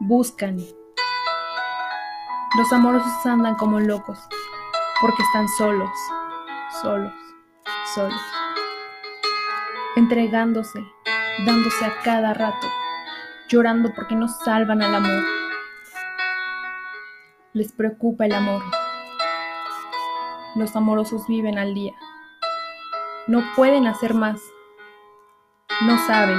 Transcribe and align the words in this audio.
buscan. 0.00 0.58
Los 2.56 2.72
amorosos 2.72 3.24
andan 3.26 3.54
como 3.54 3.78
locos, 3.78 4.18
porque 5.00 5.22
están 5.22 5.46
solos, 5.56 5.90
solos, 6.82 7.12
solos, 7.94 8.20
entregándose, 9.96 10.82
dándose 11.46 11.84
a 11.84 12.00
cada 12.02 12.34
rato, 12.34 12.66
llorando 13.48 13.92
porque 13.94 14.16
no 14.16 14.26
salvan 14.26 14.82
al 14.82 14.94
amor. 14.94 15.22
Les 17.52 17.70
preocupa 17.72 18.24
el 18.24 18.32
amor. 18.32 18.62
Los 20.56 20.74
amorosos 20.74 21.26
viven 21.28 21.58
al 21.58 21.74
día. 21.74 21.92
No 23.28 23.42
pueden 23.54 23.86
hacer 23.86 24.14
más. 24.14 24.40
No 25.82 25.98
saben 26.06 26.38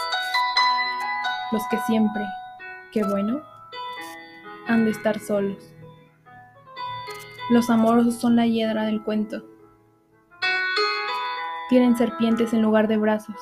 los 1.51 1.61
que 1.69 1.77
siempre, 1.79 2.23
qué 2.91 3.03
bueno, 3.03 3.41
han 4.67 4.85
de 4.85 4.91
estar 4.91 5.19
solos. 5.19 5.73
Los 7.49 7.69
amorosos 7.69 8.15
son 8.15 8.35
la 8.35 8.45
hiedra 8.45 8.83
del 8.83 9.03
cuento. 9.03 9.43
Tienen 11.69 11.97
serpientes 11.97 12.53
en 12.53 12.61
lugar 12.61 12.87
de 12.87 12.97
brazos. 12.97 13.35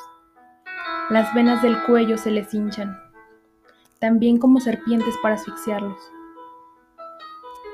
Las 1.09 1.33
venas 1.33 1.61
del 1.61 1.83
cuello 1.83 2.17
se 2.17 2.31
les 2.31 2.53
hinchan, 2.53 2.99
también 3.99 4.37
como 4.37 4.59
serpientes 4.59 5.15
para 5.21 5.35
asfixiarlos. 5.35 5.99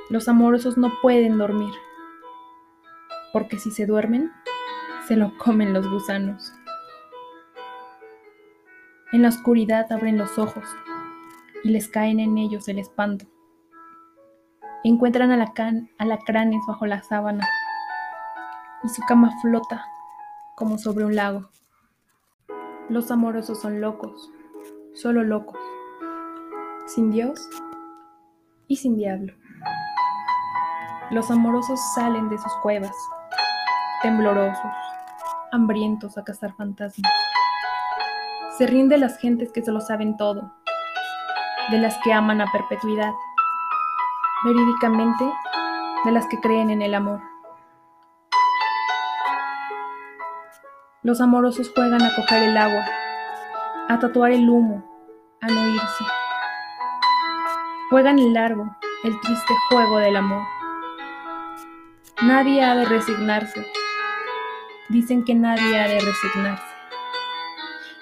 Los 0.10 0.28
amorosos 0.28 0.78
no 0.78 0.92
pueden 1.02 1.38
dormir, 1.38 1.74
porque 3.34 3.58
si 3.58 3.72
se 3.72 3.86
duermen, 3.86 4.32
se 5.08 5.16
lo 5.16 5.38
comen 5.38 5.74
los 5.74 5.90
gusanos. 5.90 6.54
En 9.16 9.22
la 9.22 9.30
oscuridad 9.30 9.90
abren 9.94 10.18
los 10.18 10.38
ojos 10.38 10.66
y 11.64 11.70
les 11.70 11.88
caen 11.88 12.20
en 12.20 12.38
ellos 12.38 12.68
el 12.68 12.80
espanto. 12.80 13.26
Encuentran 14.84 15.32
alacranes 15.32 16.62
bajo 16.68 16.86
la 16.86 17.02
sábana 17.02 17.48
y 18.84 18.90
su 18.90 19.02
cama 19.04 19.32
flota 19.42 19.86
como 20.58 20.78
sobre 20.78 21.06
un 21.06 21.16
lago. 21.16 21.50
Los 22.90 23.10
amorosos 23.10 23.62
son 23.62 23.80
locos, 23.80 24.30
solo 24.94 25.24
locos, 25.24 25.62
sin 26.86 27.10
Dios 27.10 27.40
y 28.68 28.76
sin 28.76 28.98
diablo. 28.98 29.34
Los 31.10 31.32
amorosos 31.32 31.80
salen 31.94 32.28
de 32.28 32.38
sus 32.38 32.54
cuevas, 32.62 32.96
temblorosos, 34.02 34.60
hambrientos 35.54 36.18
a 36.18 36.24
cazar 36.26 36.54
fantasmas. 36.58 37.14
Se 38.58 38.66
ríen 38.68 38.88
de 38.88 38.98
las 38.98 39.18
gentes 39.18 39.52
que 39.52 39.62
se 39.62 39.74
lo 39.74 39.82
saben 39.82 40.16
todo, 40.16 40.54
de 41.72 41.78
las 41.78 41.98
que 42.04 42.14
aman 42.14 42.40
a 42.40 42.50
perpetuidad, 42.54 43.12
verídicamente 44.46 45.26
de 46.06 46.12
las 46.14 46.26
que 46.28 46.40
creen 46.40 46.70
en 46.70 46.82
el 46.82 46.96
amor. 46.96 47.20
Los 51.04 51.20
amorosos 51.20 51.70
juegan 51.76 52.02
a 52.02 52.16
coger 52.16 52.44
el 52.44 52.56
agua, 52.56 52.86
a 53.90 54.00
tatuar 54.00 54.32
el 54.32 54.50
humo, 54.50 54.84
a 55.42 55.48
no 55.48 55.68
irse. 55.68 56.06
Juegan 57.90 58.20
el 58.20 58.34
largo, 58.34 58.74
el 59.04 59.20
triste 59.20 59.54
juego 59.70 59.98
del 59.98 60.16
amor. 60.16 60.44
Nadie 62.22 62.64
ha 62.64 62.74
de 62.74 62.86
resignarse. 62.86 63.68
Dicen 64.88 65.26
que 65.26 65.36
nadie 65.36 65.78
ha 65.78 65.90
de 65.90 66.00
resignarse. 66.00 66.65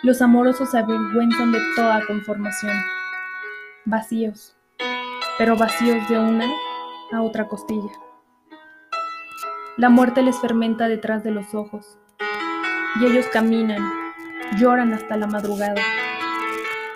Los 0.03 0.22
amorosos 0.22 0.72
se 0.72 0.80
avergüenzan 0.80 1.53
de 1.53 1.62
toda 1.78 2.06
conformación, 2.06 2.74
vacíos, 3.86 4.53
pero 5.38 5.56
vacíos 5.56 6.09
de 6.09 6.19
una 6.19 6.46
a 7.14 7.22
otra 7.22 7.47
costilla. 7.47 7.90
La 9.78 9.88
muerte 9.88 10.22
les 10.22 10.38
fermenta 10.41 10.90
detrás 10.90 11.24
de 11.24 11.31
los 11.31 11.56
ojos, 11.56 11.97
y 13.00 13.06
ellos 13.06 13.28
caminan, 13.31 13.81
lloran 14.58 14.91
hasta 14.91 15.16
la 15.16 15.25
madrugada, 15.25 15.81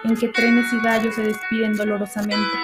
en 0.04 0.18
que 0.18 0.28
trenes 0.28 0.74
y 0.74 0.82
gallos 0.82 1.16
se 1.16 1.22
despiden 1.22 1.78
dolorosamente. 1.78 2.58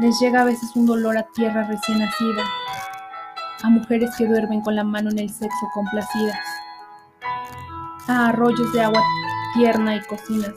Les 0.00 0.18
llega 0.18 0.40
a 0.40 0.46
veces 0.46 0.74
un 0.74 0.86
dolor 0.86 1.16
a 1.16 1.28
tierra 1.32 1.62
recién 1.62 2.00
nacida, 2.00 2.42
a 3.62 3.70
mujeres 3.70 4.10
que 4.18 4.26
duermen 4.26 4.62
con 4.62 4.74
la 4.74 4.82
mano 4.82 5.10
en 5.10 5.20
el 5.20 5.30
sexo 5.30 5.68
complacidas 5.72 6.59
a 8.08 8.28
arroyos 8.28 8.72
de 8.72 8.82
agua 8.82 9.02
tierna 9.54 9.96
y 9.96 10.02
cocinas. 10.02 10.54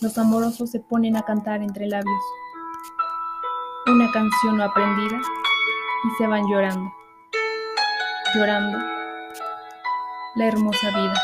Los 0.00 0.16
amorosos 0.18 0.70
se 0.70 0.80
ponen 0.80 1.16
a 1.16 1.22
cantar 1.22 1.62
entre 1.62 1.86
labios 1.86 2.22
una 3.86 4.10
canción 4.12 4.58
no 4.58 4.64
aprendida 4.64 5.18
y 6.04 6.10
se 6.18 6.26
van 6.26 6.46
llorando, 6.46 6.92
llorando 8.34 8.78
la 10.34 10.46
hermosa 10.46 10.88
vida. 10.88 11.14